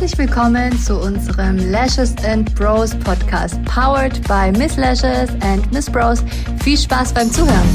Herzlich 0.00 0.28
willkommen 0.28 0.78
zu 0.78 0.96
unserem 0.96 1.56
Lashes 1.72 2.14
and 2.24 2.54
Bros 2.54 2.94
Podcast, 3.00 3.60
powered 3.64 4.22
by 4.28 4.56
Miss 4.56 4.76
Lashes 4.76 5.28
and 5.40 5.72
Miss 5.72 5.90
Bros. 5.90 6.22
Viel 6.62 6.78
Spaß 6.78 7.12
beim 7.12 7.28
Zuhören. 7.32 7.68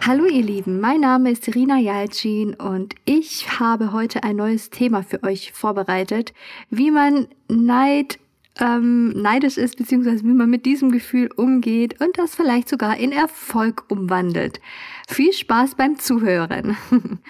Hallo 0.00 0.24
ihr 0.24 0.42
Lieben, 0.42 0.80
mein 0.80 1.00
Name 1.00 1.30
ist 1.30 1.46
Irina 1.46 1.76
Jalcin 1.78 2.54
und 2.54 2.94
ich 3.04 3.60
habe 3.60 3.92
heute 3.92 4.22
ein 4.22 4.36
neues 4.36 4.70
Thema 4.70 5.02
für 5.02 5.22
euch 5.24 5.52
vorbereitet, 5.52 6.32
wie 6.70 6.90
man 6.90 7.28
Neid 7.48 8.18
ähm, 8.58 9.10
neidisch 9.10 9.58
ist, 9.58 9.76
beziehungsweise 9.76 10.24
wie 10.24 10.32
man 10.32 10.48
mit 10.48 10.64
diesem 10.64 10.90
Gefühl 10.90 11.28
umgeht 11.36 12.00
und 12.00 12.16
das 12.16 12.34
vielleicht 12.34 12.70
sogar 12.70 12.96
in 12.96 13.12
Erfolg 13.12 13.84
umwandelt. 13.90 14.62
Viel 15.06 15.34
Spaß 15.34 15.74
beim 15.74 15.98
Zuhören. 15.98 16.78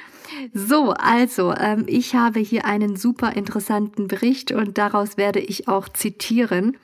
So, 0.52 0.90
also, 0.92 1.54
ähm, 1.54 1.84
ich 1.86 2.14
habe 2.14 2.40
hier 2.40 2.64
einen 2.64 2.96
super 2.96 3.34
interessanten 3.34 4.08
Bericht 4.08 4.52
und 4.52 4.78
daraus 4.78 5.16
werde 5.16 5.40
ich 5.40 5.68
auch 5.68 5.88
zitieren. 5.88 6.76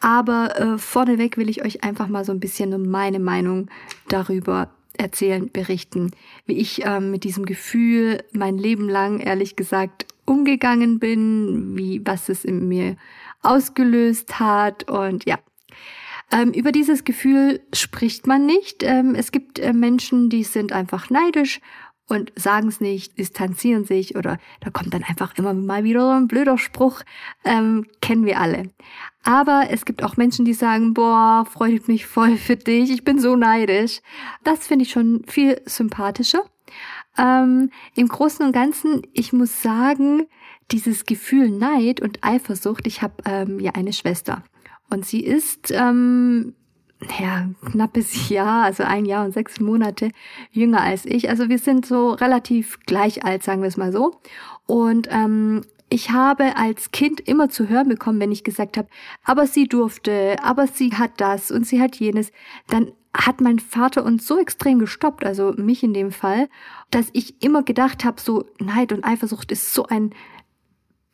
Aber 0.00 0.58
äh, 0.58 0.78
vorneweg 0.78 1.36
will 1.36 1.48
ich 1.48 1.64
euch 1.64 1.84
einfach 1.84 2.08
mal 2.08 2.24
so 2.24 2.32
ein 2.32 2.40
bisschen 2.40 2.90
meine 2.90 3.18
Meinung 3.18 3.68
darüber 4.08 4.70
erzählen, 4.96 5.50
berichten, 5.50 6.10
wie 6.46 6.58
ich 6.58 6.84
ähm, 6.84 7.10
mit 7.10 7.24
diesem 7.24 7.46
Gefühl 7.46 8.22
mein 8.32 8.58
Leben 8.58 8.88
lang, 8.88 9.20
ehrlich 9.20 9.56
gesagt, 9.56 10.06
umgegangen 10.24 10.98
bin, 10.98 11.76
wie, 11.76 12.02
was 12.04 12.28
es 12.28 12.44
in 12.44 12.68
mir 12.68 12.96
ausgelöst 13.42 14.38
hat 14.38 14.88
und 14.88 15.24
ja. 15.24 15.38
Ähm, 16.32 16.52
über 16.52 16.70
dieses 16.70 17.02
Gefühl 17.02 17.60
spricht 17.72 18.28
man 18.28 18.46
nicht. 18.46 18.84
Ähm, 18.84 19.16
es 19.16 19.32
gibt 19.32 19.58
äh, 19.58 19.72
Menschen, 19.72 20.30
die 20.30 20.44
sind 20.44 20.72
einfach 20.72 21.10
neidisch 21.10 21.60
und 22.10 22.32
sagen 22.36 22.68
es 22.68 22.80
nicht, 22.80 23.16
distanzieren 23.18 23.84
sich 23.84 24.16
oder 24.16 24.38
da 24.60 24.70
kommt 24.70 24.92
dann 24.92 25.04
einfach 25.04 25.36
immer 25.38 25.54
mal 25.54 25.84
wieder 25.84 26.00
so 26.00 26.10
ein 26.10 26.28
blöder 26.28 26.58
Spruch, 26.58 27.02
ähm, 27.44 27.86
kennen 28.00 28.26
wir 28.26 28.40
alle. 28.40 28.70
Aber 29.22 29.66
es 29.70 29.84
gibt 29.84 30.02
auch 30.02 30.16
Menschen, 30.16 30.44
die 30.44 30.54
sagen, 30.54 30.92
boah, 30.94 31.46
freut 31.48 31.88
mich 31.88 32.06
voll 32.06 32.36
für 32.36 32.56
dich, 32.56 32.90
ich 32.90 33.04
bin 33.04 33.18
so 33.18 33.36
neidisch. 33.36 34.00
Das 34.44 34.66
finde 34.66 34.84
ich 34.84 34.90
schon 34.90 35.22
viel 35.26 35.60
sympathischer. 35.66 36.42
Ähm, 37.16 37.70
Im 37.94 38.08
Großen 38.08 38.44
und 38.44 38.52
Ganzen, 38.52 39.02
ich 39.12 39.32
muss 39.32 39.62
sagen, 39.62 40.26
dieses 40.70 41.04
Gefühl 41.04 41.50
Neid 41.50 42.00
und 42.00 42.24
Eifersucht, 42.24 42.86
ich 42.86 43.02
habe 43.02 43.14
ähm, 43.24 43.60
ja 43.60 43.72
eine 43.72 43.92
Schwester 43.92 44.44
und 44.90 45.06
sie 45.06 45.24
ist 45.24 45.70
ähm, 45.70 46.54
ja, 47.18 47.48
knappes 47.70 48.28
Jahr, 48.28 48.64
also 48.64 48.82
ein 48.82 49.04
Jahr 49.04 49.24
und 49.24 49.32
sechs 49.32 49.60
Monate 49.60 50.10
jünger 50.50 50.82
als 50.82 51.06
ich. 51.06 51.28
Also 51.30 51.48
wir 51.48 51.58
sind 51.58 51.86
so 51.86 52.10
relativ 52.10 52.78
gleich 52.86 53.24
alt, 53.24 53.42
sagen 53.42 53.62
wir 53.62 53.68
es 53.68 53.76
mal 53.76 53.92
so. 53.92 54.20
Und 54.66 55.08
ähm, 55.10 55.62
ich 55.88 56.10
habe 56.10 56.56
als 56.56 56.92
Kind 56.92 57.20
immer 57.20 57.48
zu 57.48 57.68
hören 57.68 57.88
bekommen, 57.88 58.20
wenn 58.20 58.32
ich 58.32 58.44
gesagt 58.44 58.76
habe, 58.76 58.88
aber 59.24 59.46
sie 59.46 59.66
durfte, 59.66 60.36
aber 60.42 60.66
sie 60.66 60.94
hat 60.94 61.12
das 61.16 61.50
und 61.50 61.66
sie 61.66 61.80
hat 61.80 61.96
jenes, 61.96 62.32
dann 62.68 62.92
hat 63.12 63.40
mein 63.40 63.58
Vater 63.58 64.04
uns 64.04 64.24
so 64.26 64.38
extrem 64.38 64.78
gestoppt, 64.78 65.24
also 65.24 65.52
mich 65.56 65.82
in 65.82 65.92
dem 65.92 66.12
Fall, 66.12 66.48
dass 66.92 67.08
ich 67.12 67.42
immer 67.42 67.64
gedacht 67.64 68.04
habe, 68.04 68.20
so 68.20 68.44
Neid 68.60 68.92
und 68.92 69.04
Eifersucht 69.04 69.50
ist 69.50 69.74
so 69.74 69.86
ein 69.86 70.14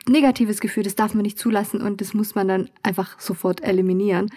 negatives 0.09 0.61
Gefühl, 0.61 0.85
das 0.85 0.95
darf 0.95 1.15
man 1.15 1.23
nicht 1.23 1.39
zulassen 1.39 1.81
und 1.81 2.01
das 2.01 2.15
muss 2.15 2.35
man 2.35 2.49
dann 2.49 2.71
einfach 2.83 3.19
sofort 3.19 3.63
eliminieren. 3.63 4.31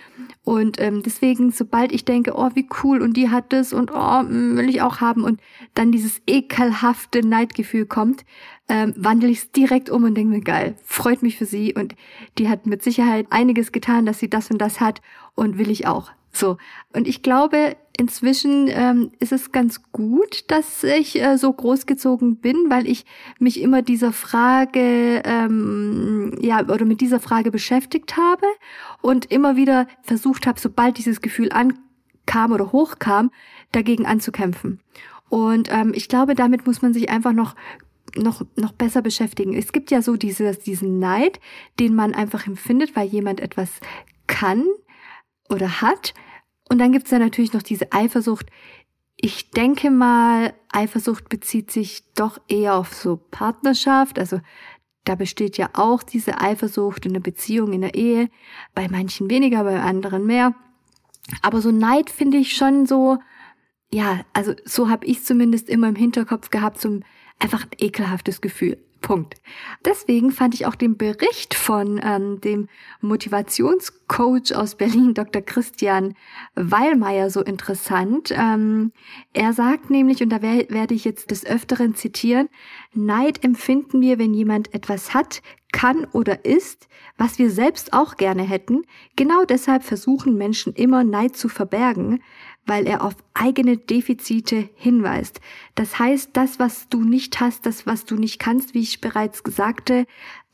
Und 0.44 0.80
ähm, 0.80 1.04
deswegen, 1.04 1.52
sobald 1.52 1.92
ich 1.92 2.06
denke, 2.06 2.34
oh, 2.36 2.50
wie 2.56 2.68
cool 2.84 3.02
und 3.02 3.16
die 3.16 3.30
hat 3.30 3.54
das 3.54 3.74
und 3.74 3.92
oh, 3.94 4.24
mm, 4.24 4.58
will 4.58 4.70
ich 4.70 4.82
auch 4.82 5.00
haben 5.00 5.24
und 5.24 5.40
dann 5.76 5.92
dieses 5.92 6.22
ekelhafte 6.26 7.26
Neidgefühl 7.26 7.86
kommt, 7.86 8.26
ähm, 8.68 8.94
wandle 8.98 9.30
ich 9.30 9.40
es 9.40 9.52
direkt 9.52 9.90
um 9.90 10.04
und 10.04 10.16
denke 10.16 10.36
mir, 10.36 10.42
geil, 10.42 10.76
freut 10.84 11.22
mich 11.22 11.38
für 11.38 11.46
sie 11.46 11.74
und 11.74 11.96
die 12.38 12.50
hat 12.50 12.66
mit 12.66 12.84
Sicherheit 12.84 13.28
einiges 13.30 13.72
getan, 13.72 14.06
dass 14.06 14.20
sie 14.20 14.30
das 14.30 14.50
und 14.52 14.60
das 14.60 14.80
hat 14.80 15.02
und 15.36 15.58
will 15.58 15.70
ich 15.70 15.88
auch. 15.88 16.12
So. 16.32 16.58
Und 16.94 17.08
ich 17.08 17.22
glaube, 17.22 17.76
inzwischen 17.98 18.68
ähm, 18.70 19.12
ist 19.20 19.32
es 19.32 19.52
ganz 19.52 19.92
gut, 19.92 20.50
dass 20.50 20.84
ich 20.84 21.22
äh, 21.22 21.38
so 21.38 21.52
großgezogen 21.52 22.38
bin, 22.38 22.56
weil 22.70 22.88
ich 22.88 23.06
mich 23.40 23.62
immer 23.62 23.82
dieser 23.82 24.14
Frage, 24.14 25.22
ähm, 25.26 26.38
ja, 26.40 26.62
oder 26.62 26.86
mit 26.86 27.02
dieser 27.02 27.20
Frage 27.20 27.52
beschäftigt 27.52 28.16
habe 28.16 28.46
und 29.02 29.26
immer 29.32 29.56
wieder 29.56 29.88
versucht 30.02 30.48
habe, 30.48 30.60
sobald 30.60 30.98
dieses 30.98 31.22
Gefühl 31.22 31.52
ankam 31.52 32.52
oder 32.52 32.72
hochkam, 32.72 33.32
dagegen 33.72 34.06
anzukämpfen. 34.06 34.80
Und 35.28 35.70
ähm, 35.72 35.92
ich 35.94 36.08
glaube, 36.08 36.36
damit 36.36 36.66
muss 36.66 36.82
man 36.82 36.94
sich 36.94 37.10
einfach 37.10 37.34
noch 37.34 37.56
noch, 38.16 38.42
noch 38.56 38.72
besser 38.72 39.04
beschäftigen. 39.04 39.54
Es 39.54 39.72
gibt 39.72 39.92
ja 39.92 40.02
so 40.02 40.16
dieses, 40.16 40.58
diesen 40.58 40.98
Neid, 40.98 41.40
den 41.80 41.94
man 41.94 42.16
einfach 42.16 42.48
empfindet, 42.48 42.96
weil 42.96 43.08
jemand 43.08 43.40
etwas 43.40 43.70
kann 44.26 44.66
oder 45.50 45.82
hat. 45.82 46.14
Und 46.70 46.80
dann 46.80 46.92
gibt's 46.92 47.12
ja 47.12 47.20
natürlich 47.20 47.54
noch 47.54 47.64
diese 47.64 47.92
Eifersucht. 47.92 48.48
Ich 49.16 49.52
denke 49.52 49.92
mal, 49.92 50.54
Eifersucht 50.72 51.30
bezieht 51.30 51.72
sich 51.72 52.04
doch 52.14 52.40
eher 52.48 52.76
auf 52.76 52.94
so 52.94 53.18
Partnerschaft. 53.18 54.20
Also 54.20 54.40
da 55.04 55.16
besteht 55.16 55.58
ja 55.58 55.70
auch 55.74 56.04
diese 56.04 56.40
Eifersucht 56.40 57.06
in 57.06 57.14
der 57.14 57.20
Beziehung, 57.20 57.74
in 57.74 57.82
der 57.82 57.96
Ehe. 57.96 58.30
Bei 58.76 58.88
manchen 58.88 59.30
weniger, 59.30 59.64
bei 59.64 59.82
anderen 59.82 60.26
mehr. 60.26 60.54
Aber 61.42 61.62
so 61.62 61.72
Neid 61.72 62.10
finde 62.10 62.38
ich 62.38 62.56
schon 62.56 62.86
so, 62.86 63.18
ja, 63.92 64.22
also 64.34 64.54
so 64.66 64.90
habe 64.90 65.06
ich 65.06 65.24
zumindest 65.24 65.70
immer 65.70 65.90
im 65.90 65.96
Hinterkopf 65.96 66.50
gehabt, 66.50 66.80
so 66.80 66.90
ein 66.90 67.06
einfach 67.40 67.64
ein 67.64 67.72
ekelhaftes 67.78 68.42
Gefühl. 68.42 68.78
Punkt. 69.10 69.42
Deswegen 69.86 70.30
fand 70.30 70.54
ich 70.54 70.68
auch 70.68 70.76
den 70.76 70.96
Bericht 70.96 71.56
von 71.56 72.00
ähm, 72.04 72.40
dem 72.42 72.68
Motivationscoach 73.02 74.54
aus 74.56 74.76
Berlin, 74.76 75.16
Dr. 75.16 75.42
Christian 75.42 76.14
Weilmeier, 76.54 77.32
so 77.32 77.42
interessant. 77.42 78.32
Ähm, 78.32 78.92
er 79.34 79.54
sagt 79.54 79.90
nämlich, 79.90 80.22
und 80.22 80.30
da 80.30 80.44
wer 80.44 80.70
werde 80.70 80.94
ich 80.94 81.06
jetzt 81.06 81.32
des 81.32 81.44
Öfteren 81.44 81.96
zitieren, 81.96 82.50
Neid 82.94 83.44
empfinden 83.44 84.00
wir, 84.00 84.20
wenn 84.20 84.36
jemand 84.36 84.76
etwas 84.76 85.16
hat, 85.16 85.42
kann 85.72 86.06
oder 86.14 86.46
ist, 86.46 86.88
was 87.18 87.40
wir 87.40 87.50
selbst 87.50 87.94
auch 87.94 88.16
gerne 88.16 88.44
hätten. 88.44 88.84
Genau 89.16 89.44
deshalb 89.44 89.84
versuchen 89.84 90.36
Menschen 90.38 90.74
immer 90.74 91.04
Neid 91.04 91.36
zu 91.36 91.50
verbergen, 91.50 92.22
weil 92.70 92.88
er 92.88 93.04
auf 93.04 93.16
eigene 93.34 93.78
Defizite 93.78 94.70
hinweist. 94.76 95.42
Das 95.74 95.98
heißt, 95.98 96.30
das, 96.34 96.60
was 96.60 96.88
du 96.88 97.02
nicht 97.02 97.40
hast, 97.40 97.66
das, 97.66 97.88
was 97.88 98.06
du 98.06 98.16
nicht 98.16 98.40
kannst, 98.40 98.76
wie 98.76 98.82
ich 98.82 99.02
bereits 99.02 99.42
sagte, 99.46 100.06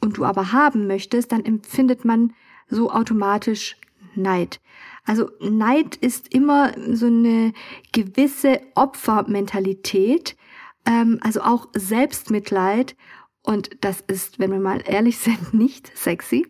und 0.02 0.18
du 0.18 0.26
aber 0.26 0.52
haben 0.54 0.88
möchtest, 0.88 1.32
dann 1.32 1.44
empfindet 1.44 2.06
man 2.06 2.34
so 2.70 2.90
automatisch 2.92 3.76
Neid. 4.16 4.62
Also 5.04 5.30
Neid 5.42 5.98
ist 5.98 6.34
immer 6.34 6.72
so 6.94 7.08
eine 7.08 7.54
gewisse 7.92 8.62
Opfermentalität, 8.76 10.38
ähm, 10.86 11.20
also 11.22 11.42
auch 11.42 11.68
Selbstmitleid. 11.74 12.96
Und 13.42 13.72
das 13.82 14.02
ist, 14.08 14.40
wenn 14.40 14.52
wir 14.52 14.60
mal 14.60 14.82
ehrlich 14.86 15.18
sind, 15.18 15.54
nicht 15.54 15.92
sexy. 15.98 16.48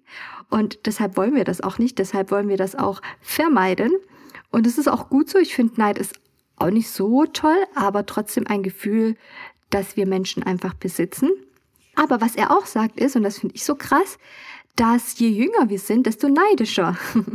Und 0.49 0.85
deshalb 0.85 1.17
wollen 1.17 1.33
wir 1.33 1.43
das 1.43 1.61
auch 1.61 1.79
nicht. 1.79 1.97
Deshalb 1.97 2.29
wollen 2.29 2.49
wir 2.49 2.57
das 2.57 2.75
auch 2.75 3.01
vermeiden. 3.19 3.91
Und 4.51 4.67
es 4.67 4.77
ist 4.77 4.87
auch 4.87 5.09
gut 5.09 5.29
so. 5.29 5.37
Ich 5.37 5.55
finde, 5.55 5.79
Neid 5.79 5.97
ist 5.97 6.13
auch 6.57 6.69
nicht 6.69 6.89
so 6.89 7.25
toll, 7.25 7.57
aber 7.75 8.05
trotzdem 8.05 8.47
ein 8.47 8.63
Gefühl, 8.63 9.15
das 9.69 9.97
wir 9.97 10.05
Menschen 10.05 10.43
einfach 10.43 10.73
besitzen. 10.73 11.29
Aber 11.95 12.21
was 12.21 12.35
er 12.35 12.51
auch 12.51 12.65
sagt 12.65 12.99
ist, 12.99 13.15
und 13.15 13.23
das 13.23 13.39
finde 13.39 13.55
ich 13.55 13.63
so 13.63 13.75
krass, 13.75 14.17
dass 14.75 15.17
je 15.19 15.29
jünger 15.29 15.69
wir 15.69 15.79
sind, 15.79 16.05
desto 16.05 16.27
neidischer. 16.27 16.97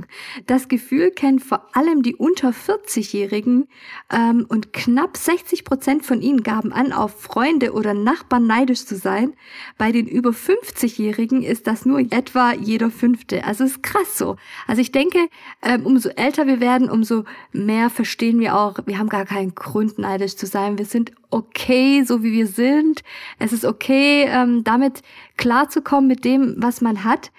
Das 0.47 0.69
Gefühl 0.69 1.11
kennen 1.11 1.39
vor 1.39 1.69
allem 1.75 2.03
die 2.03 2.15
unter 2.15 2.51
40-Jährigen 2.51 3.69
ähm, 4.11 4.47
und 4.49 4.73
knapp 4.73 5.17
60 5.17 5.65
Prozent 5.65 6.05
von 6.05 6.21
ihnen 6.21 6.43
gaben 6.43 6.73
an, 6.73 6.93
auf 6.93 7.21
Freunde 7.21 7.73
oder 7.73 7.95
Nachbarn 7.95 8.47
neidisch 8.47 8.85
zu 8.85 8.97
sein. 8.97 9.35
Bei 9.79 9.93
den 9.93 10.07
über 10.07 10.31
50-Jährigen 10.31 11.43
ist 11.43 11.67
das 11.67 11.87
nur 11.87 12.01
etwa 12.01 12.53
jeder 12.53 12.91
Fünfte. 12.91 13.45
Also 13.45 13.65
ist 13.65 13.83
krass 13.83 14.19
so. 14.19 14.37
Also 14.67 14.81
ich 14.81 14.93
denke, 14.93 15.29
ähm, 15.63 15.87
umso 15.87 16.09
älter 16.11 16.47
wir 16.47 16.61
werden, 16.61 16.91
umso 16.91 17.25
mehr 17.53 17.91
verstehen 17.91 18.41
wir 18.41 18.57
auch, 18.57 18.79
wir 18.87 18.99
haben 18.99 19.09
gar 19.09 19.25
keinen 19.25 19.55
Grund 19.55 19.99
neidisch 19.99 20.37
zu 20.37 20.47
sein. 20.47 20.79
Wir 20.79 20.87
sind 20.87 21.13
okay, 21.31 22.03
so 22.03 22.23
wie 22.23 22.33
wir 22.33 22.47
sind. 22.47 23.03
Es 23.39 23.53
ist 23.53 23.65
okay, 23.65 24.25
ähm, 24.29 24.65
damit 24.65 25.03
klarzukommen 25.37 26.09
mit 26.09 26.25
dem, 26.25 26.55
was 26.59 26.81
man 26.81 27.05
hat. 27.05 27.31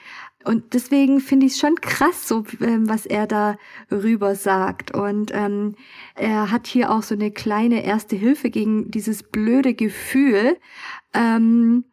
Und 0.43 0.73
deswegen 0.73 1.19
finde 1.19 1.45
ich 1.45 1.53
es 1.53 1.59
schon 1.59 1.75
krass, 1.75 2.27
so 2.27 2.45
ähm, 2.61 2.89
was 2.89 3.05
er 3.05 3.27
da 3.27 3.57
rüber 3.91 4.35
sagt. 4.35 4.91
Und 4.91 5.31
ähm, 5.33 5.75
er 6.15 6.49
hat 6.51 6.67
hier 6.67 6.91
auch 6.91 7.03
so 7.03 7.13
eine 7.13 7.31
kleine 7.31 7.83
erste 7.83 8.15
Hilfe 8.15 8.49
gegen 8.49 8.89
dieses 8.89 9.23
blöde 9.23 9.73
Gefühl. 9.73 10.57
Ähm, 11.13 11.83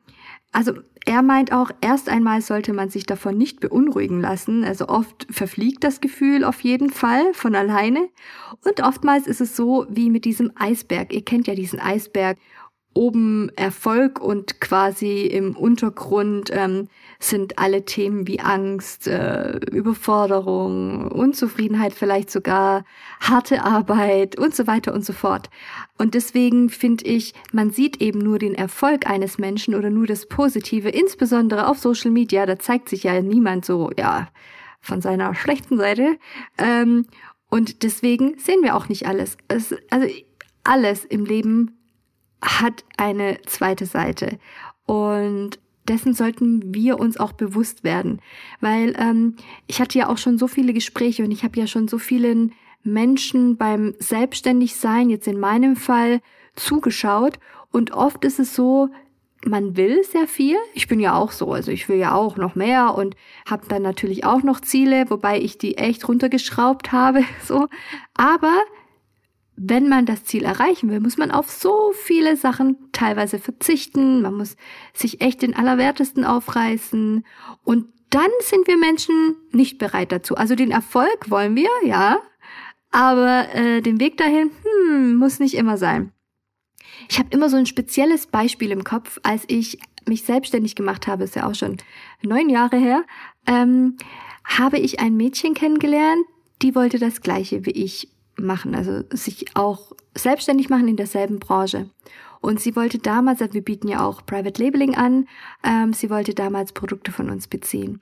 also 0.52 0.72
er 1.08 1.22
meint 1.22 1.52
auch, 1.52 1.70
erst 1.80 2.10
einmal 2.10 2.42
sollte 2.42 2.74
man 2.74 2.90
sich 2.90 3.06
davon 3.06 3.38
nicht 3.38 3.60
beunruhigen 3.60 4.20
lassen. 4.20 4.62
Also 4.62 4.88
oft 4.88 5.26
verfliegt 5.30 5.82
das 5.82 6.02
Gefühl 6.02 6.44
auf 6.44 6.60
jeden 6.60 6.90
Fall 6.90 7.32
von 7.32 7.54
alleine. 7.54 8.10
Und 8.62 8.82
oftmals 8.82 9.26
ist 9.26 9.40
es 9.40 9.56
so 9.56 9.86
wie 9.88 10.10
mit 10.10 10.26
diesem 10.26 10.52
Eisberg. 10.54 11.14
Ihr 11.14 11.24
kennt 11.24 11.46
ja 11.46 11.54
diesen 11.54 11.80
Eisberg. 11.80 12.36
Oben 12.94 13.50
Erfolg 13.54 14.20
und 14.20 14.60
quasi 14.60 15.22
im 15.22 15.56
Untergrund 15.56 16.50
ähm, 16.52 16.88
sind 17.20 17.58
alle 17.58 17.84
Themen 17.84 18.26
wie 18.26 18.40
Angst, 18.40 19.06
äh, 19.06 19.58
Überforderung, 19.70 21.10
Unzufriedenheit 21.10 21.92
vielleicht 21.92 22.30
sogar, 22.30 22.84
harte 23.20 23.62
Arbeit 23.62 24.38
und 24.38 24.54
so 24.54 24.66
weiter 24.66 24.94
und 24.94 25.04
so 25.04 25.12
fort. 25.12 25.48
Und 25.96 26.14
deswegen 26.14 26.70
finde 26.70 27.04
ich, 27.04 27.34
man 27.52 27.70
sieht 27.70 28.00
eben 28.00 28.18
nur 28.18 28.38
den 28.38 28.54
Erfolg 28.54 29.08
eines 29.08 29.38
Menschen 29.38 29.74
oder 29.74 29.90
nur 29.90 30.06
das 30.06 30.26
Positive, 30.26 30.88
insbesondere 30.88 31.68
auf 31.68 31.78
Social 31.78 32.10
Media, 32.10 32.46
da 32.46 32.58
zeigt 32.58 32.88
sich 32.88 33.04
ja 33.04 33.20
niemand 33.20 33.64
so, 33.64 33.90
ja, 33.96 34.28
von 34.80 35.00
seiner 35.00 35.34
schlechten 35.34 35.76
Seite. 35.76 36.18
Ähm, 36.56 37.06
und 37.50 37.82
deswegen 37.82 38.38
sehen 38.38 38.62
wir 38.62 38.76
auch 38.76 38.88
nicht 38.88 39.06
alles. 39.06 39.36
Es, 39.48 39.74
also 39.90 40.06
alles 40.64 41.04
im 41.04 41.24
Leben 41.24 41.77
hat 42.42 42.84
eine 42.96 43.40
zweite 43.46 43.86
Seite. 43.86 44.38
Und 44.86 45.58
dessen 45.88 46.14
sollten 46.14 46.74
wir 46.74 46.98
uns 46.98 47.18
auch 47.18 47.32
bewusst 47.32 47.84
werden. 47.84 48.20
Weil 48.60 48.94
ähm, 48.98 49.36
ich 49.66 49.80
hatte 49.80 49.98
ja 49.98 50.08
auch 50.08 50.18
schon 50.18 50.38
so 50.38 50.46
viele 50.46 50.72
Gespräche 50.72 51.24
und 51.24 51.30
ich 51.30 51.44
habe 51.44 51.58
ja 51.58 51.66
schon 51.66 51.88
so 51.88 51.98
vielen 51.98 52.52
Menschen 52.82 53.56
beim 53.56 53.94
Selbstständigsein, 53.98 55.10
jetzt 55.10 55.26
in 55.26 55.40
meinem 55.40 55.76
Fall, 55.76 56.20
zugeschaut. 56.54 57.38
Und 57.70 57.92
oft 57.92 58.24
ist 58.24 58.38
es 58.38 58.54
so, 58.54 58.88
man 59.44 59.76
will 59.76 60.02
sehr 60.04 60.26
viel. 60.26 60.56
Ich 60.74 60.88
bin 60.88 61.00
ja 61.00 61.14
auch 61.14 61.32
so, 61.32 61.52
also 61.52 61.70
ich 61.70 61.88
will 61.88 61.98
ja 61.98 62.14
auch 62.14 62.36
noch 62.36 62.54
mehr 62.54 62.94
und 62.94 63.14
habe 63.48 63.66
dann 63.68 63.82
natürlich 63.82 64.24
auch 64.24 64.42
noch 64.42 64.60
Ziele, 64.60 65.08
wobei 65.10 65.40
ich 65.40 65.58
die 65.58 65.78
echt 65.78 66.08
runtergeschraubt 66.08 66.92
habe, 66.92 67.24
so. 67.44 67.68
Aber 68.14 68.52
wenn 69.60 69.88
man 69.88 70.06
das 70.06 70.24
Ziel 70.24 70.44
erreichen 70.44 70.90
will, 70.90 71.00
muss 71.00 71.18
man 71.18 71.30
auf 71.30 71.50
so 71.50 71.92
viele 72.04 72.36
Sachen 72.36 72.76
teilweise 72.92 73.38
verzichten. 73.38 74.22
Man 74.22 74.34
muss 74.34 74.56
sich 74.94 75.20
echt 75.20 75.42
den 75.42 75.54
Allerwertesten 75.54 76.24
aufreißen. 76.24 77.24
Und 77.64 77.86
dann 78.10 78.30
sind 78.40 78.66
wir 78.68 78.78
Menschen 78.78 79.36
nicht 79.50 79.78
bereit 79.78 80.12
dazu. 80.12 80.36
Also 80.36 80.54
den 80.54 80.70
Erfolg 80.70 81.30
wollen 81.30 81.56
wir, 81.56 81.70
ja. 81.84 82.20
Aber 82.90 83.52
äh, 83.54 83.82
den 83.82 84.00
Weg 84.00 84.16
dahin, 84.16 84.50
hm, 84.62 85.16
muss 85.16 85.40
nicht 85.40 85.54
immer 85.54 85.76
sein. 85.76 86.12
Ich 87.08 87.18
habe 87.18 87.28
immer 87.30 87.50
so 87.50 87.56
ein 87.56 87.66
spezielles 87.66 88.26
Beispiel 88.26 88.70
im 88.70 88.84
Kopf, 88.84 89.18
als 89.22 89.44
ich 89.48 89.78
mich 90.06 90.24
selbstständig 90.24 90.74
gemacht 90.74 91.06
habe, 91.06 91.24
ist 91.24 91.36
ja 91.36 91.46
auch 91.46 91.54
schon 91.54 91.76
neun 92.22 92.48
Jahre 92.48 92.76
her, 92.76 93.04
ähm, 93.46 93.96
habe 94.44 94.78
ich 94.78 95.00
ein 95.00 95.16
Mädchen 95.16 95.52
kennengelernt, 95.52 96.24
die 96.62 96.74
wollte 96.74 96.98
das 96.98 97.20
gleiche 97.20 97.66
wie 97.66 97.72
ich 97.72 98.08
machen, 98.38 98.74
also 98.74 99.02
sich 99.10 99.56
auch 99.56 99.92
selbstständig 100.14 100.68
machen 100.68 100.88
in 100.88 100.96
derselben 100.96 101.38
Branche. 101.38 101.90
Und 102.40 102.60
sie 102.60 102.76
wollte 102.76 102.98
damals, 102.98 103.42
also 103.42 103.54
wir 103.54 103.64
bieten 103.64 103.88
ja 103.88 104.04
auch 104.04 104.24
Private 104.24 104.62
Labeling 104.62 104.94
an, 104.94 105.26
ähm, 105.64 105.92
sie 105.92 106.10
wollte 106.10 106.34
damals 106.34 106.72
Produkte 106.72 107.10
von 107.12 107.30
uns 107.30 107.48
beziehen. 107.48 108.00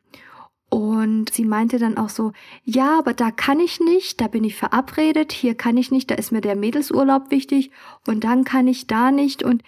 Und 0.69 1.33
sie 1.33 1.45
meinte 1.45 1.79
dann 1.79 1.97
auch 1.97 2.09
so, 2.09 2.33
ja, 2.65 2.99
aber 2.99 3.15
da 3.15 3.31
kann 3.31 3.61
ich 3.61 3.81
nicht, 3.81 4.21
da 4.21 4.27
bin 4.27 4.43
ich 4.43 4.57
verabredet, 4.57 5.33
hier 5.33 5.55
kann 5.55 5.77
ich 5.77 5.91
nicht, 5.91 6.11
da 6.11 6.17
ist 6.17 6.33
mir 6.33 6.41
der 6.41 6.57
Mädelsurlaub 6.57 7.31
wichtig 7.31 7.71
und 8.07 8.25
dann 8.25 8.45
kann 8.45 8.67
ich 8.67 8.87
da 8.87 9.13
nicht. 9.13 9.43
Und 9.43 9.63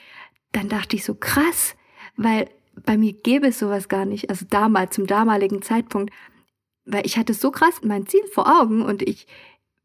dann 0.53 0.69
dachte 0.69 0.97
ich 0.97 1.05
so, 1.05 1.15
krass, 1.15 1.77
weil 2.17 2.51
bei 2.85 2.99
mir 2.99 3.13
gäbe 3.13 3.49
es 3.49 3.59
sowas 3.59 3.89
gar 3.89 4.05
nicht, 4.05 4.29
also 4.29 4.45
damals, 4.51 4.95
zum 4.95 5.07
damaligen 5.07 5.63
Zeitpunkt, 5.63 6.13
weil 6.85 7.07
ich 7.07 7.17
hatte 7.17 7.35
so 7.35 7.51
krass 7.51 7.81
mein 7.83 8.07
Ziel 8.07 8.27
vor 8.33 8.61
Augen 8.61 8.83
und 8.83 9.03
ich, 9.03 9.27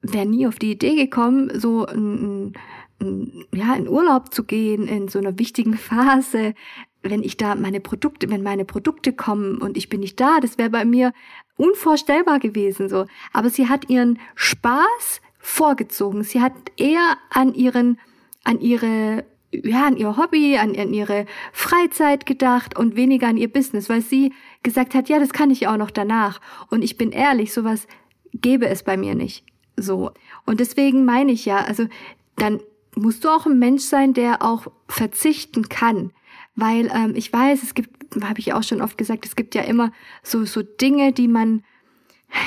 wäre 0.04 0.26
nie 0.26 0.46
auf 0.46 0.60
die 0.60 0.72
Idee 0.72 0.96
gekommen, 0.96 1.52
so 1.60 1.86
ein, 1.86 2.54
ein, 3.02 3.46
ja, 3.54 3.74
in 3.76 3.88
Urlaub 3.88 4.34
zu 4.34 4.44
gehen 4.44 4.88
in 4.88 5.08
so 5.08 5.20
einer 5.20 5.40
wichtigen 5.40 5.76
Phase, 5.76 6.54
wenn 7.02 7.24
ich 7.24 7.38
da 7.38 7.56
meine 7.56 7.80
Produkte, 7.80 8.30
wenn 8.30 8.44
meine 8.44 8.66
Produkte 8.66 9.14
kommen 9.14 9.58
und 9.58 9.76
ich 9.78 9.90
bin 9.90 10.02
nicht 10.02 10.20
da, 10.20 10.40
das 10.40 10.58
wäre 10.58 10.70
bei 10.70 10.86
mir 10.86 11.14
unvorstellbar 11.58 12.40
gewesen 12.40 12.90
so. 12.90 13.06
Aber 13.34 13.50
sie 13.50 13.68
hat 13.68 13.90
ihren 13.90 14.20
Spaß 14.36 15.22
vorgezogen. 15.40 16.24
Sie 16.24 16.42
hat 16.42 16.54
eher 16.78 17.18
an 17.30 17.54
ihren, 17.54 18.00
an 18.44 18.62
ihre 18.62 19.26
ja, 19.52 19.86
an 19.86 19.98
ihr 19.98 20.18
Hobby, 20.18 20.58
an, 20.58 20.76
an 20.76 20.96
ihre 20.96 21.28
Freizeit 21.52 22.26
gedacht 22.26 22.76
und 22.76 22.96
weniger 22.96 23.28
an 23.28 23.38
ihr 23.38 23.52
Business, 23.52 23.88
weil 23.88 24.02
sie 24.02 24.34
gesagt 24.64 24.96
hat, 24.96 25.10
ja, 25.10 25.20
das 25.20 25.32
kann 25.32 25.52
ich 25.52 25.68
auch 25.68 25.78
noch 25.78 25.92
danach. 25.92 26.42
Und 26.72 26.84
ich 26.84 26.98
bin 26.98 27.12
ehrlich, 27.12 27.54
sowas 27.54 27.88
gäbe 28.34 28.68
es 28.68 28.82
bei 28.82 28.98
mir 28.98 29.14
nicht. 29.14 29.46
So. 29.84 30.12
Und 30.46 30.60
deswegen 30.60 31.06
meine 31.06 31.32
ich 31.32 31.46
ja, 31.46 31.58
also 31.58 31.88
dann 32.36 32.60
musst 32.96 33.24
du 33.24 33.30
auch 33.30 33.46
ein 33.46 33.60
Mensch 33.60 33.84
sein, 33.84 34.14
der 34.14 34.42
auch 34.42 34.68
verzichten 34.88 35.70
kann. 35.70 36.12
Weil 36.56 36.92
ähm, 36.94 37.14
ich 37.16 37.32
weiß, 37.32 37.64
es 37.64 37.74
gibt, 37.74 38.24
habe 38.24 38.40
ich 38.40 38.54
auch 38.54 38.64
schon 38.64 38.82
oft 38.82 38.98
gesagt, 38.98 39.26
es 39.26 39.36
gibt 39.36 39.56
ja 39.56 39.64
immer 39.64 39.92
so, 40.22 40.46
so 40.46 40.62
Dinge, 40.62 41.12
die 41.12 41.28
man, 41.28 41.64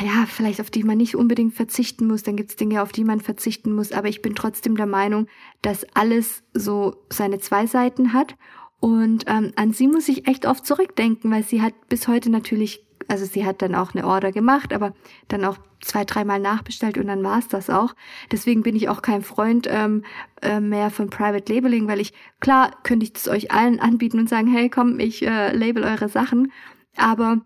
ja, 0.04 0.26
vielleicht 0.26 0.60
auf 0.60 0.70
die 0.70 0.84
man 0.84 0.98
nicht 0.98 1.16
unbedingt 1.16 1.54
verzichten 1.54 2.06
muss. 2.06 2.22
Dann 2.22 2.36
gibt 2.36 2.50
es 2.50 2.56
Dinge, 2.56 2.82
auf 2.82 2.92
die 2.92 3.04
man 3.04 3.20
verzichten 3.20 3.74
muss. 3.74 3.92
Aber 3.92 4.08
ich 4.08 4.22
bin 4.22 4.34
trotzdem 4.34 4.76
der 4.76 4.86
Meinung, 4.86 5.26
dass 5.62 5.86
alles 5.94 6.42
so 6.54 7.04
seine 7.10 7.38
zwei 7.38 7.66
Seiten 7.66 8.12
hat. 8.12 8.36
Und 8.78 9.24
ähm, 9.26 9.52
an 9.56 9.72
sie 9.72 9.88
muss 9.88 10.08
ich 10.08 10.28
echt 10.28 10.46
oft 10.46 10.66
zurückdenken, 10.66 11.30
weil 11.30 11.42
sie 11.42 11.62
hat 11.62 11.88
bis 11.88 12.06
heute 12.06 12.30
natürlich 12.30 12.85
also 13.08 13.24
sie 13.24 13.44
hat 13.44 13.62
dann 13.62 13.74
auch 13.74 13.94
eine 13.94 14.06
Order 14.06 14.32
gemacht, 14.32 14.72
aber 14.72 14.94
dann 15.28 15.44
auch 15.44 15.58
zwei, 15.80 16.04
dreimal 16.04 16.40
nachbestellt 16.40 16.98
und 16.98 17.06
dann 17.06 17.22
war 17.22 17.38
es 17.38 17.48
das 17.48 17.70
auch. 17.70 17.94
Deswegen 18.32 18.62
bin 18.62 18.76
ich 18.76 18.88
auch 18.88 19.02
kein 19.02 19.22
Freund 19.22 19.68
ähm, 19.70 20.04
äh, 20.42 20.60
mehr 20.60 20.90
von 20.90 21.10
Private 21.10 21.52
Labeling, 21.52 21.86
weil 21.86 22.00
ich, 22.00 22.12
klar, 22.40 22.72
könnte 22.82 23.04
ich 23.04 23.12
das 23.12 23.28
euch 23.28 23.50
allen 23.50 23.80
anbieten 23.80 24.18
und 24.18 24.28
sagen, 24.28 24.48
hey, 24.48 24.68
komm, 24.68 24.98
ich 24.98 25.22
äh, 25.22 25.54
label 25.54 25.84
eure 25.84 26.08
Sachen, 26.08 26.52
aber 26.96 27.40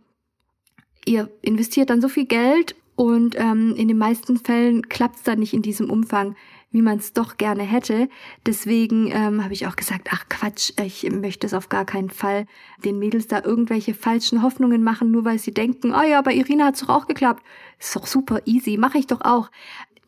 ihr 1.05 1.31
investiert 1.43 1.91
dann 1.91 2.01
so 2.01 2.09
viel 2.09 2.27
Geld 2.27 2.77
und 2.95 3.35
ähm, 3.39 3.75
in 3.77 3.89
den 3.89 3.99
meisten 3.99 4.37
Fällen 4.37 4.89
klappt 4.89 5.17
es 5.17 5.23
dann 5.23 5.39
nicht 5.39 5.55
in 5.55 5.63
diesem 5.63 5.91
Umfang, 5.91 6.37
wie 6.73 6.83
man 6.83 6.99
es 6.99 7.13
doch 7.13 7.37
gerne 7.37 7.63
hätte. 7.63 8.09
Deswegen 8.47 9.11
ähm, 9.11 9.43
habe 9.43 9.53
ich 9.53 9.67
auch 9.67 9.77
gesagt, 9.77 10.09
ach 10.13 10.25
Quatsch, 10.29 10.73
ich 10.83 11.11
möchte 11.11 11.47
es 11.47 11.55
auf 11.55 11.69
gar 11.69 11.85
keinen 11.85 12.11
Fall 12.11 12.47
den 12.85 12.99
Mädels 12.99 13.27
da 13.27 13.43
irgendwelche 13.43 13.95
falschen 13.95 14.43
Hoffnungen 14.43 14.83
machen, 14.83 15.11
nur 15.11 15.25
weil 15.25 15.39
sie 15.39 15.53
denken, 15.53 15.93
oh 15.95 16.03
ja, 16.03 16.23
bei 16.23 16.35
Irina 16.35 16.67
hat's 16.67 16.81
doch 16.81 16.91
auch 16.91 17.07
geklappt. 17.07 17.43
Ist 17.79 17.97
doch 17.97 18.07
super 18.07 18.41
easy, 18.45 18.77
mache 18.77 18.99
ich 18.99 19.07
doch 19.07 19.21
auch 19.23 19.51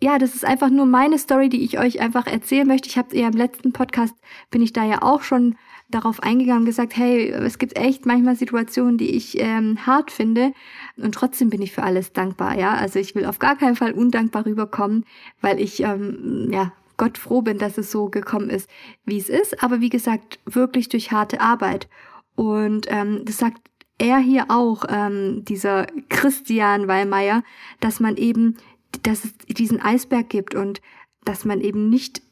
ja, 0.02 0.18
das 0.18 0.34
ist 0.34 0.44
einfach 0.44 0.68
nur 0.68 0.84
meine 0.84 1.16
Story, 1.16 1.48
die 1.48 1.62
ich 1.62 1.78
euch 1.78 2.00
einfach 2.00 2.26
erzählen 2.26 2.66
möchte. 2.66 2.88
Ich 2.88 2.98
habe 2.98 3.16
ja 3.16 3.28
im 3.28 3.36
letzten 3.36 3.72
Podcast 3.72 4.16
bin 4.50 4.60
ich 4.60 4.72
da 4.72 4.84
ja 4.84 5.00
auch 5.02 5.22
schon 5.22 5.56
darauf 5.94 6.22
eingegangen 6.22 6.62
und 6.62 6.66
gesagt, 6.66 6.96
hey, 6.96 7.28
es 7.30 7.58
gibt 7.58 7.78
echt 7.78 8.06
manchmal 8.06 8.36
Situationen, 8.36 8.98
die 8.98 9.14
ich 9.14 9.38
ähm, 9.40 9.86
hart 9.86 10.10
finde 10.10 10.52
und 10.96 11.14
trotzdem 11.14 11.50
bin 11.50 11.62
ich 11.62 11.72
für 11.72 11.82
alles 11.82 12.12
dankbar, 12.12 12.58
ja. 12.58 12.74
Also 12.74 12.98
ich 12.98 13.14
will 13.14 13.26
auf 13.26 13.38
gar 13.38 13.56
keinen 13.56 13.76
Fall 13.76 13.92
undankbar 13.92 14.46
rüberkommen, 14.46 15.04
weil 15.40 15.60
ich 15.60 15.82
ähm, 15.82 16.48
ja 16.50 16.72
Gott 16.96 17.18
froh 17.18 17.42
bin, 17.42 17.58
dass 17.58 17.78
es 17.78 17.90
so 17.90 18.08
gekommen 18.08 18.50
ist, 18.50 18.68
wie 19.04 19.18
es 19.18 19.28
ist. 19.28 19.62
Aber 19.62 19.80
wie 19.80 19.88
gesagt, 19.88 20.38
wirklich 20.44 20.88
durch 20.88 21.10
harte 21.10 21.40
Arbeit. 21.40 21.88
Und 22.34 22.86
ähm, 22.88 23.22
das 23.24 23.38
sagt 23.38 23.60
er 23.98 24.18
hier 24.18 24.46
auch, 24.50 24.84
ähm, 24.88 25.44
dieser 25.44 25.86
Christian 26.08 26.88
Weilmeier, 26.88 27.42
dass 27.80 28.00
man 28.00 28.16
eben, 28.16 28.56
dass 29.02 29.24
es 29.24 29.36
diesen 29.48 29.80
Eisberg 29.80 30.28
gibt 30.28 30.54
und 30.54 30.80
dass 31.24 31.44
man 31.44 31.60
eben 31.60 31.88
nicht 31.88 32.22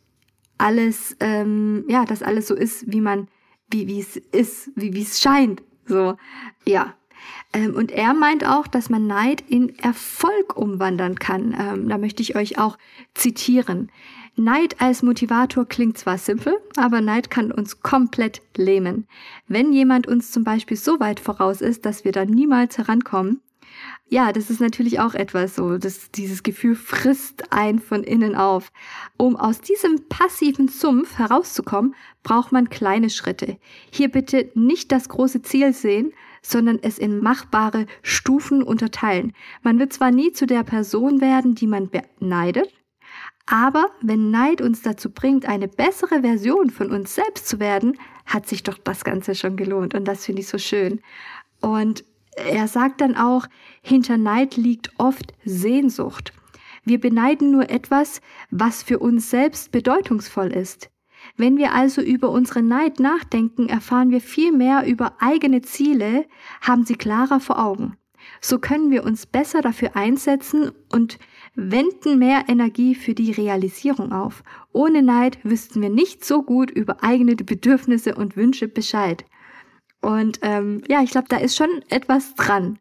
alles, 0.58 1.16
ähm, 1.20 1.84
ja, 1.88 2.04
dass 2.04 2.22
alles 2.22 2.46
so 2.46 2.54
ist, 2.54 2.92
wie 2.92 3.00
man 3.00 3.28
wie 3.70 3.86
wie 3.86 4.00
es 4.00 4.16
ist, 4.16 4.70
wie 4.74 4.94
wie 4.94 5.02
es 5.02 5.20
scheint. 5.20 5.62
So, 5.86 6.16
ja. 6.64 6.94
Ähm, 7.52 7.74
und 7.74 7.90
er 7.90 8.14
meint 8.14 8.46
auch, 8.46 8.66
dass 8.66 8.90
man 8.90 9.06
Neid 9.06 9.42
in 9.48 9.78
Erfolg 9.78 10.56
umwandern 10.56 11.18
kann. 11.18 11.54
Ähm, 11.58 11.88
da 11.88 11.98
möchte 11.98 12.22
ich 12.22 12.36
euch 12.36 12.58
auch 12.58 12.78
zitieren. 13.14 13.90
Neid 14.36 14.80
als 14.80 15.02
Motivator 15.02 15.66
klingt 15.66 15.98
zwar 15.98 16.16
simpel, 16.16 16.56
aber 16.76 17.00
Neid 17.00 17.30
kann 17.30 17.52
uns 17.52 17.80
komplett 17.80 18.40
lähmen. 18.56 19.06
Wenn 19.48 19.72
jemand 19.72 20.06
uns 20.06 20.30
zum 20.30 20.44
Beispiel 20.44 20.76
so 20.76 21.00
weit 21.00 21.20
voraus 21.20 21.60
ist, 21.60 21.84
dass 21.84 22.04
wir 22.04 22.12
da 22.12 22.24
niemals 22.24 22.78
herankommen, 22.78 23.40
ja, 24.12 24.32
das 24.32 24.50
ist 24.50 24.60
natürlich 24.60 24.98
auch 24.98 25.14
etwas 25.14 25.54
so, 25.54 25.78
dass 25.78 26.10
dieses 26.10 26.42
Gefühl 26.42 26.74
frisst 26.74 27.52
ein 27.52 27.78
von 27.78 28.02
innen 28.02 28.34
auf. 28.34 28.72
Um 29.16 29.36
aus 29.36 29.60
diesem 29.60 30.08
passiven 30.08 30.66
Sumpf 30.66 31.16
herauszukommen, 31.16 31.94
braucht 32.24 32.50
man 32.50 32.68
kleine 32.70 33.08
Schritte. 33.08 33.56
Hier 33.92 34.08
bitte 34.08 34.50
nicht 34.54 34.90
das 34.90 35.08
große 35.08 35.42
Ziel 35.42 35.72
sehen, 35.72 36.12
sondern 36.42 36.80
es 36.82 36.98
in 36.98 37.20
machbare 37.20 37.86
Stufen 38.02 38.64
unterteilen. 38.64 39.32
Man 39.62 39.78
wird 39.78 39.92
zwar 39.92 40.10
nie 40.10 40.32
zu 40.32 40.44
der 40.44 40.64
Person 40.64 41.20
werden, 41.20 41.54
die 41.54 41.68
man 41.68 41.88
beneidet, 41.88 42.68
aber 43.46 43.90
wenn 44.00 44.32
Neid 44.32 44.60
uns 44.60 44.82
dazu 44.82 45.10
bringt, 45.10 45.46
eine 45.46 45.68
bessere 45.68 46.22
Version 46.22 46.70
von 46.70 46.90
uns 46.90 47.14
selbst 47.14 47.48
zu 47.48 47.60
werden, 47.60 47.96
hat 48.26 48.48
sich 48.48 48.64
doch 48.64 48.78
das 48.78 49.04
Ganze 49.04 49.36
schon 49.36 49.56
gelohnt. 49.56 49.94
Und 49.94 50.06
das 50.06 50.24
finde 50.24 50.42
ich 50.42 50.48
so 50.48 50.58
schön. 50.58 51.00
Und 51.60 52.04
er 52.36 52.68
sagt 52.68 53.00
dann 53.00 53.16
auch, 53.16 53.46
hinter 53.82 54.16
Neid 54.16 54.56
liegt 54.56 54.90
oft 54.98 55.32
Sehnsucht. 55.44 56.32
Wir 56.84 57.00
beneiden 57.00 57.50
nur 57.50 57.70
etwas, 57.70 58.20
was 58.50 58.82
für 58.82 58.98
uns 58.98 59.30
selbst 59.30 59.70
bedeutungsvoll 59.70 60.48
ist. 60.48 60.90
Wenn 61.36 61.58
wir 61.58 61.74
also 61.74 62.00
über 62.00 62.30
unsere 62.30 62.62
Neid 62.62 62.98
nachdenken, 62.98 63.68
erfahren 63.68 64.10
wir 64.10 64.20
viel 64.20 64.52
mehr 64.52 64.86
über 64.86 65.14
eigene 65.20 65.60
Ziele, 65.60 66.26
haben 66.62 66.84
sie 66.84 66.96
klarer 66.96 67.40
vor 67.40 67.62
Augen. 67.62 67.96
So 68.40 68.58
können 68.58 68.90
wir 68.90 69.04
uns 69.04 69.26
besser 69.26 69.60
dafür 69.60 69.96
einsetzen 69.96 70.72
und 70.90 71.18
wenden 71.54 72.18
mehr 72.18 72.44
Energie 72.48 72.94
für 72.94 73.14
die 73.14 73.32
Realisierung 73.32 74.12
auf. 74.12 74.42
Ohne 74.72 75.02
Neid 75.02 75.38
wüssten 75.42 75.82
wir 75.82 75.90
nicht 75.90 76.24
so 76.24 76.42
gut 76.42 76.70
über 76.70 77.02
eigene 77.02 77.34
Bedürfnisse 77.36 78.14
und 78.14 78.36
Wünsche 78.36 78.68
Bescheid. 78.68 79.24
Und 80.00 80.38
ähm, 80.42 80.82
ja, 80.88 81.02
ich 81.02 81.10
glaube, 81.10 81.28
da 81.28 81.36
ist 81.36 81.56
schon 81.56 81.82
etwas 81.88 82.34
dran. 82.34 82.78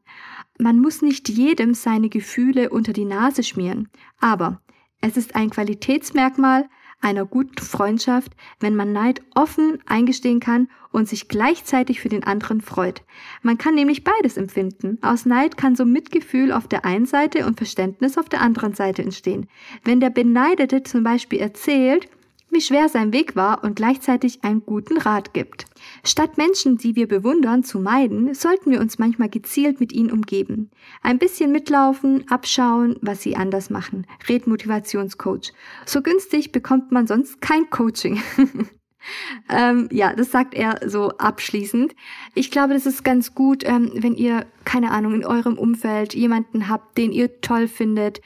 Man 0.57 0.79
muss 0.79 1.01
nicht 1.01 1.29
jedem 1.29 1.73
seine 1.73 2.09
Gefühle 2.09 2.69
unter 2.69 2.93
die 2.93 3.05
Nase 3.05 3.43
schmieren, 3.43 3.89
aber 4.19 4.61
es 5.01 5.15
ist 5.15 5.35
ein 5.35 5.49
Qualitätsmerkmal, 5.49 6.67
einer 7.01 7.25
guten 7.25 7.63
Freundschaft, 7.63 8.33
wenn 8.59 8.75
man 8.75 8.91
Neid 8.91 9.21
offen 9.33 9.79
eingestehen 9.85 10.39
kann 10.39 10.67
und 10.91 11.07
sich 11.07 11.29
gleichzeitig 11.29 12.01
für 12.01 12.09
den 12.09 12.23
anderen 12.23 12.61
freut. 12.61 13.03
Man 13.41 13.57
kann 13.57 13.75
nämlich 13.75 14.03
beides 14.03 14.37
empfinden. 14.37 14.97
Aus 15.01 15.25
Neid 15.25 15.55
kann 15.55 15.75
so 15.75 15.85
Mitgefühl 15.85 16.51
auf 16.51 16.67
der 16.67 16.83
einen 16.83 17.05
Seite 17.05 17.45
und 17.45 17.57
Verständnis 17.57 18.17
auf 18.17 18.27
der 18.27 18.41
anderen 18.41 18.73
Seite 18.73 19.01
entstehen. 19.01 19.47
Wenn 19.83 19.99
der 19.99 20.09
Beneidete 20.09 20.83
zum 20.83 21.03
Beispiel 21.03 21.39
erzählt, 21.39 22.09
wie 22.51 22.61
schwer 22.61 22.89
sein 22.89 23.13
Weg 23.13 23.35
war 23.35 23.63
und 23.63 23.75
gleichzeitig 23.75 24.43
einen 24.43 24.65
guten 24.65 24.97
Rat 24.97 25.33
gibt. 25.33 25.65
Statt 26.03 26.37
Menschen, 26.37 26.77
die 26.77 26.95
wir 26.95 27.07
bewundern, 27.07 27.63
zu 27.63 27.79
meiden, 27.79 28.33
sollten 28.33 28.71
wir 28.71 28.79
uns 28.79 28.99
manchmal 28.99 29.29
gezielt 29.29 29.79
mit 29.79 29.93
ihnen 29.93 30.11
umgeben. 30.11 30.69
Ein 31.01 31.19
bisschen 31.19 31.51
mitlaufen, 31.51 32.29
abschauen, 32.29 32.95
was 33.01 33.21
sie 33.21 33.35
anders 33.35 33.69
machen. 33.69 34.07
Red 34.27 34.47
Motivationscoach. 34.47 35.53
So 35.85 36.01
günstig 36.01 36.51
bekommt 36.51 36.91
man 36.91 37.07
sonst 37.07 37.41
kein 37.41 37.69
Coaching. 37.69 38.21
ähm, 39.49 39.89
ja, 39.91 40.13
das 40.13 40.31
sagt 40.31 40.53
er 40.53 40.79
so 40.87 41.09
abschließend. 41.17 41.95
Ich 42.35 42.51
glaube, 42.51 42.73
das 42.73 42.85
ist 42.85 43.03
ganz 43.03 43.33
gut, 43.35 43.63
ähm, 43.65 43.91
wenn 43.93 44.15
ihr, 44.15 44.45
keine 44.65 44.91
Ahnung, 44.91 45.13
in 45.13 45.25
eurem 45.25 45.57
Umfeld 45.57 46.13
jemanden 46.13 46.67
habt, 46.67 46.97
den 46.97 47.11
ihr 47.11 47.41
toll 47.41 47.67
findet. 47.67 48.21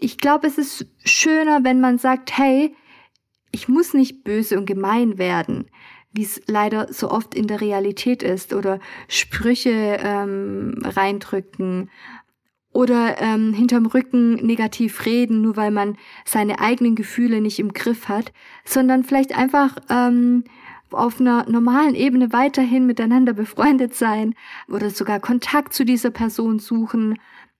Ich 0.00 0.18
glaube, 0.18 0.46
es 0.46 0.58
ist 0.58 0.86
schöner, 1.04 1.64
wenn 1.64 1.80
man 1.80 1.98
sagt, 1.98 2.36
hey, 2.36 2.74
ich 3.50 3.68
muss 3.68 3.94
nicht 3.94 4.24
böse 4.24 4.58
und 4.58 4.66
gemein 4.66 5.18
werden, 5.18 5.66
wie 6.12 6.22
es 6.22 6.40
leider 6.46 6.92
so 6.92 7.10
oft 7.10 7.34
in 7.34 7.46
der 7.46 7.60
Realität 7.60 8.22
ist, 8.22 8.52
oder 8.54 8.80
Sprüche 9.08 9.98
ähm, 10.02 10.80
reindrücken 10.84 11.90
oder 12.72 13.20
ähm, 13.20 13.54
hinterm 13.54 13.86
Rücken 13.86 14.34
negativ 14.34 15.06
reden, 15.06 15.40
nur 15.40 15.56
weil 15.56 15.70
man 15.70 15.96
seine 16.24 16.60
eigenen 16.60 16.94
Gefühle 16.94 17.40
nicht 17.40 17.58
im 17.58 17.72
Griff 17.72 18.08
hat, 18.08 18.32
sondern 18.64 19.04
vielleicht 19.04 19.36
einfach 19.36 19.76
ähm, 19.90 20.44
auf 20.90 21.20
einer 21.20 21.48
normalen 21.48 21.94
Ebene 21.94 22.32
weiterhin 22.32 22.86
miteinander 22.86 23.32
befreundet 23.32 23.94
sein 23.94 24.34
oder 24.68 24.90
sogar 24.90 25.20
Kontakt 25.20 25.74
zu 25.74 25.84
dieser 25.84 26.10
Person 26.10 26.58
suchen 26.58 27.18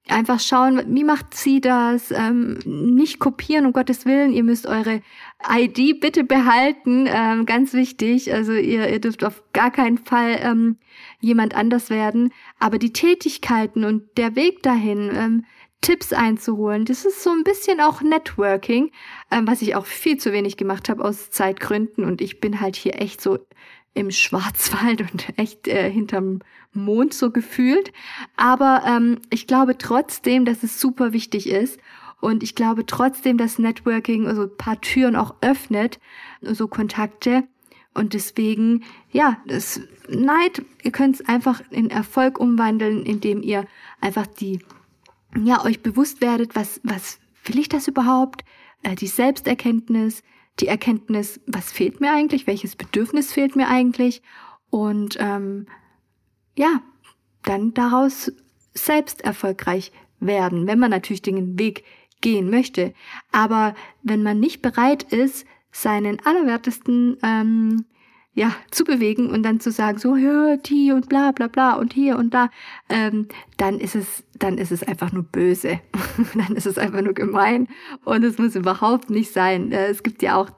einfach 0.09 0.41
schauen, 0.41 0.83
wie 0.95 1.05
macht 1.05 1.35
sie 1.35 1.61
das? 1.61 2.11
Ähm, 2.11 2.59
nicht 2.65 3.19
kopieren, 3.19 3.67
um 3.67 3.73
Gottes 3.73 4.07
Willen. 4.07 4.33
Ihr 4.33 4.45
müsst 4.45 4.67
eure 4.67 5.03
ID 5.49 6.00
bitte 6.00 6.25
behalten, 6.25 7.07
ähm, 7.09 7.47
ganz 7.47 7.73
wichtig. 7.73 8.33
Also 8.33 8.53
ihr, 8.53 8.88
ihr 8.88 9.00
dürft 9.00 9.25
auf 9.25 9.43
gar 9.53 9.71
keinen 9.71 9.99
Fall 9.99 10.38
ähm, 10.43 10.79
jemand 11.21 11.55
anders 11.55 11.91
werden. 11.91 12.33
Aber 12.59 12.79
die 12.79 12.93
Tätigkeiten 12.93 13.85
und 13.85 14.17
der 14.17 14.37
Weg 14.37 14.62
dahin, 14.62 15.11
ähm, 15.15 15.45
Tipps 15.81 16.12
einzuholen, 16.12 16.85
das 16.87 17.05
ist 17.05 17.23
so 17.23 17.31
ein 17.31 17.45
bisschen 17.45 17.81
auch 17.81 18.03
Networking, 18.03 18.91
ähm, 19.31 19.47
was 19.47 19.62
ich 19.62 19.77
auch 19.77 19.87
viel 19.87 20.17
zu 20.17 20.33
wenig 20.33 20.57
gemacht 20.57 20.88
habe 20.88 21.05
aus 21.05 21.31
Zeitgründen. 21.31 22.05
Und 22.05 22.21
ich 22.21 22.41
bin 22.41 22.61
halt 22.61 22.75
hier 22.75 23.00
echt 23.00 23.21
so 23.21 23.38
im 23.95 24.11
Schwarzwald 24.11 25.00
und 25.12 25.38
echt 25.38 25.68
äh, 25.68 25.90
hinterm 25.90 26.40
Mond 26.73 27.14
so 27.14 27.30
gefühlt. 27.30 27.92
Aber 28.37 28.83
ähm, 28.87 29.18
ich 29.30 29.47
glaube 29.47 29.78
trotzdem, 29.78 30.45
dass 30.45 30.62
es 30.62 30.80
super 30.80 31.12
wichtig 31.12 31.49
ist. 31.49 31.78
Und 32.21 32.42
ich 32.42 32.54
glaube 32.54 32.85
trotzdem, 32.85 33.38
dass 33.38 33.59
Networking 33.59 34.25
so 34.25 34.28
also 34.28 34.49
paar 34.49 34.80
Türen 34.80 35.14
auch 35.14 35.37
öffnet, 35.40 36.00
so 36.42 36.66
Kontakte. 36.66 37.45
Und 37.95 38.12
deswegen, 38.14 38.85
ja, 39.11 39.38
das 39.47 39.80
Neid, 40.09 40.62
ihr 40.83 40.92
könnt 40.92 41.16
es 41.16 41.28
einfach 41.28 41.62
in 41.71 41.90
Erfolg 41.90 42.38
umwandeln, 42.38 43.04
indem 43.04 43.42
ihr 43.42 43.66
einfach 44.00 44.26
die, 44.26 44.61
ja, 45.37 45.64
euch 45.64 45.83
bewusst 45.83 46.21
werdet, 46.21 46.54
was, 46.54 46.80
was 46.83 47.18
will 47.45 47.59
ich 47.59 47.68
das 47.68 47.88
überhaupt? 47.88 48.45
Äh, 48.83 48.95
die 48.95 49.07
Selbsterkenntnis, 49.07 50.23
die 50.61 50.69
Erkenntnis, 50.69 51.41
was 51.47 51.73
fehlt 51.73 52.00
mir 52.00 52.12
eigentlich, 52.12 52.47
welches 52.47 52.77
Bedürfnis 52.77 53.33
fehlt 53.33 53.57
mir 53.57 53.69
eigentlich 53.69 54.23
und 54.71 55.17
ähm, 55.21 55.67
ja, 56.57 56.83
dann 57.45 57.73
daraus 57.75 58.33
selbst 58.75 59.23
erfolgreich 59.23 59.93
werden, 60.21 60.67
wenn 60.67 60.79
man 60.79 60.91
natürlich 60.91 61.23
den 61.23 61.59
Weg 61.59 61.85
gehen 62.21 62.50
möchte. 62.50 62.93
Aber 63.33 63.75
wenn 64.03 64.23
man 64.23 64.41
nicht 64.41 64.62
bereit 64.62 65.05
ist, 65.05 65.47
seinen 65.71 66.19
allerwertesten 66.25 67.19
ähm, 67.23 67.85
ja, 68.38 68.54
zu 68.71 68.85
bewegen 68.85 69.30
und 69.30 69.42
dann 69.42 69.59
zu 69.59 69.73
sagen, 69.73 69.99
so, 69.99 70.14
ja, 70.14 70.57
die 70.57 70.92
und 70.92 71.09
bla 71.09 71.33
bla 71.33 71.49
bla 71.49 71.75
und 71.75 71.92
hier 71.92 72.16
und 72.16 72.33
da, 72.33 72.50
ähm, 72.88 73.26
dann 73.57 73.80
ist 73.80 73.97
es, 73.97 74.23
dann 74.38 74.59
ist 74.59 74.71
es 74.71 74.85
einfach 74.85 75.11
nur 75.11 75.25
böse. 75.25 75.80
dann 76.35 76.54
ist 76.54 76.66
es 76.66 76.78
einfach 76.78 77.02
nur 77.02 77.14
gemein 77.14 77.66
und 78.04 78.23
es 78.23 78.38
muss 78.38 78.54
überhaupt 78.54 79.11
nicht 79.11 79.33
sein. 79.33 79.73
Äh, 79.73 79.88
es 79.88 80.04
gibt 80.04 80.23
ja 80.23 80.37
auch 80.37 80.50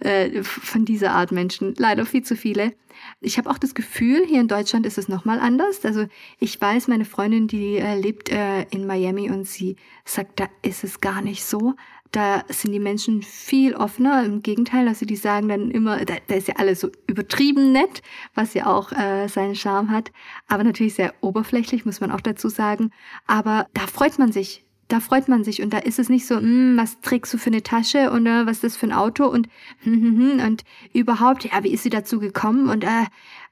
äh, 0.00 0.42
von 0.42 0.86
dieser 0.86 1.10
Art 1.10 1.30
Menschen 1.30 1.74
leider 1.76 2.06
viel 2.06 2.22
zu 2.22 2.36
viele. 2.36 2.72
Ich 3.20 3.36
habe 3.36 3.50
auch 3.50 3.58
das 3.58 3.74
Gefühl, 3.74 4.24
hier 4.26 4.40
in 4.40 4.48
Deutschland 4.48 4.86
ist 4.86 4.96
es 4.96 5.06
nochmal 5.08 5.40
anders. 5.40 5.84
Also 5.84 6.06
ich 6.38 6.58
weiß, 6.58 6.88
meine 6.88 7.04
Freundin, 7.04 7.48
die 7.48 7.76
äh, 7.76 8.00
lebt 8.00 8.30
äh, 8.30 8.62
in 8.70 8.86
Miami 8.86 9.30
und 9.30 9.46
sie 9.46 9.76
sagt, 10.06 10.40
da 10.40 10.46
ist 10.62 10.84
es 10.84 11.02
gar 11.02 11.20
nicht 11.20 11.44
so 11.44 11.74
da 12.14 12.44
sind 12.48 12.72
die 12.72 12.80
Menschen 12.80 13.22
viel 13.22 13.74
offener. 13.74 14.24
Im 14.24 14.42
Gegenteil, 14.42 14.86
also 14.86 15.04
die 15.04 15.16
sagen 15.16 15.48
dann 15.48 15.70
immer, 15.70 16.04
da, 16.04 16.14
da 16.28 16.36
ist 16.36 16.46
ja 16.46 16.54
alles 16.58 16.80
so 16.80 16.88
übertrieben 17.08 17.72
nett, 17.72 18.02
was 18.34 18.54
ja 18.54 18.66
auch 18.66 18.92
äh, 18.92 19.26
seinen 19.28 19.56
Charme 19.56 19.90
hat, 19.90 20.12
aber 20.46 20.62
natürlich 20.62 20.94
sehr 20.94 21.12
oberflächlich, 21.20 21.84
muss 21.84 22.00
man 22.00 22.12
auch 22.12 22.20
dazu 22.20 22.48
sagen. 22.48 22.90
Aber 23.26 23.66
da 23.74 23.86
freut 23.88 24.18
man 24.18 24.30
sich. 24.30 24.64
Da 24.88 25.00
freut 25.00 25.28
man 25.28 25.44
sich 25.44 25.62
und 25.62 25.72
da 25.72 25.78
ist 25.78 25.98
es 25.98 26.10
nicht 26.10 26.26
so, 26.26 26.36
hm, 26.36 26.76
was 26.76 27.00
trägst 27.00 27.32
du 27.32 27.38
für 27.38 27.48
eine 27.48 27.62
Tasche 27.62 28.10
und 28.10 28.26
äh, 28.26 28.46
was 28.46 28.58
ist 28.58 28.64
das 28.64 28.76
für 28.76 28.86
ein 28.86 28.92
Auto 28.92 29.24
und 29.24 29.48
hm, 29.80 29.94
hm, 29.94 30.18
hm, 30.18 30.46
und 30.46 30.64
überhaupt, 30.92 31.44
ja, 31.44 31.64
wie 31.64 31.72
ist 31.72 31.84
sie 31.84 31.90
dazu 31.90 32.20
gekommen 32.20 32.68
und 32.68 32.84
äh, 32.84 33.06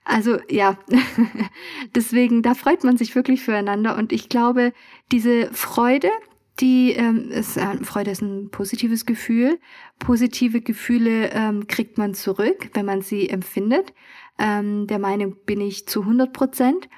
also 0.04 0.38
ja, 0.50 0.76
deswegen, 1.94 2.42
da 2.42 2.52
freut 2.54 2.84
man 2.84 2.98
sich 2.98 3.14
wirklich 3.14 3.42
füreinander 3.42 3.96
und 3.96 4.12
ich 4.12 4.28
glaube, 4.28 4.74
diese 5.10 5.48
Freude, 5.52 6.10
die 6.60 6.92
ähm, 6.92 7.30
ist, 7.30 7.56
äh, 7.56 7.76
Freude 7.82 8.10
ist 8.10 8.22
ein 8.22 8.50
positives 8.50 9.06
Gefühl. 9.06 9.58
Positive 9.98 10.60
Gefühle 10.60 11.30
ähm, 11.32 11.66
kriegt 11.66 11.98
man 11.98 12.14
zurück, 12.14 12.70
wenn 12.74 12.86
man 12.86 13.02
sie 13.02 13.28
empfindet. 13.28 13.94
Ähm, 14.38 14.86
der 14.86 14.98
Meinung 14.98 15.36
bin 15.46 15.60
ich 15.60 15.86
zu 15.86 16.02
100 16.02 16.32
Prozent. 16.32 16.88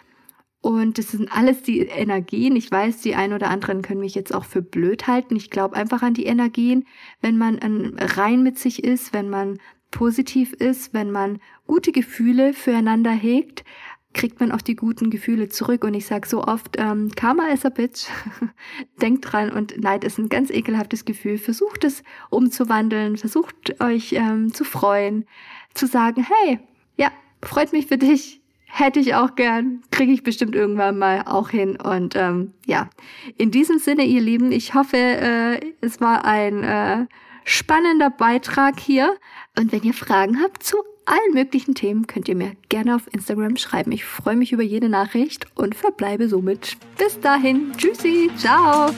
Und 0.60 0.96
das 0.96 1.08
sind 1.08 1.30
alles 1.30 1.62
die 1.62 1.80
Energien. 1.80 2.56
Ich 2.56 2.70
weiß, 2.70 3.02
die 3.02 3.14
ein 3.14 3.34
oder 3.34 3.50
anderen 3.50 3.82
können 3.82 4.00
mich 4.00 4.14
jetzt 4.14 4.34
auch 4.34 4.46
für 4.46 4.62
blöd 4.62 5.06
halten. 5.06 5.36
Ich 5.36 5.50
glaube 5.50 5.76
einfach 5.76 6.02
an 6.02 6.14
die 6.14 6.24
Energien, 6.24 6.86
wenn 7.20 7.36
man 7.36 7.58
rein 7.98 8.42
mit 8.42 8.58
sich 8.58 8.82
ist, 8.82 9.12
wenn 9.12 9.28
man 9.28 9.58
positiv 9.90 10.54
ist, 10.54 10.94
wenn 10.94 11.10
man 11.10 11.38
gute 11.66 11.92
Gefühle 11.92 12.54
füreinander 12.54 13.10
hegt, 13.12 13.64
kriegt 14.14 14.40
man 14.40 14.52
auch 14.52 14.62
die 14.62 14.76
guten 14.76 15.10
Gefühle 15.10 15.48
zurück. 15.48 15.84
Und 15.84 15.92
ich 15.94 16.06
sage 16.06 16.26
so 16.26 16.44
oft, 16.44 16.76
ähm, 16.78 17.10
Karma 17.14 17.48
is 17.48 17.66
a 17.66 17.68
bitch. 17.68 18.06
Denkt 19.02 19.30
dran 19.30 19.50
und 19.50 19.78
Neid 19.82 20.04
ist 20.04 20.18
ein 20.18 20.28
ganz 20.28 20.50
ekelhaftes 20.50 21.04
Gefühl. 21.04 21.36
Versucht 21.36 21.84
es 21.84 22.02
umzuwandeln, 22.30 23.16
versucht 23.16 23.80
euch 23.82 24.12
ähm, 24.12 24.54
zu 24.54 24.64
freuen, 24.64 25.26
zu 25.74 25.86
sagen, 25.86 26.24
hey, 26.24 26.60
ja, 26.96 27.10
freut 27.42 27.72
mich 27.72 27.86
für 27.86 27.98
dich. 27.98 28.40
Hätte 28.66 28.98
ich 28.98 29.14
auch 29.14 29.36
gern, 29.36 29.82
kriege 29.90 30.12
ich 30.12 30.22
bestimmt 30.22 30.54
irgendwann 30.54 30.98
mal 30.98 31.22
auch 31.26 31.50
hin. 31.50 31.76
Und 31.76 32.16
ähm, 32.16 32.54
ja, 32.66 32.90
in 33.36 33.50
diesem 33.50 33.78
Sinne, 33.78 34.04
ihr 34.04 34.20
Lieben, 34.20 34.50
ich 34.50 34.74
hoffe, 34.74 34.96
äh, 34.96 35.60
es 35.80 36.00
war 36.00 36.24
ein 36.24 36.64
äh, 36.64 37.06
spannender 37.44 38.10
Beitrag 38.10 38.80
hier. 38.80 39.16
Und 39.56 39.70
wenn 39.70 39.82
ihr 39.82 39.94
Fragen 39.94 40.40
habt 40.42 40.62
zu 40.62 40.78
allen 41.06 41.34
möglichen 41.34 41.74
Themen 41.74 42.06
könnt 42.06 42.28
ihr 42.28 42.36
mir 42.36 42.52
gerne 42.68 42.96
auf 42.96 43.12
Instagram 43.12 43.56
schreiben. 43.56 43.92
Ich 43.92 44.04
freue 44.04 44.36
mich 44.36 44.52
über 44.52 44.62
jede 44.62 44.88
Nachricht 44.88 45.46
und 45.54 45.74
verbleibe 45.74 46.28
somit. 46.28 46.76
Bis 46.98 47.20
dahin. 47.20 47.72
Tschüssi. 47.76 48.30
Ciao. 48.36 48.90